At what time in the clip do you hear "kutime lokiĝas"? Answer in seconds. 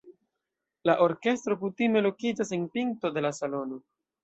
1.65-2.55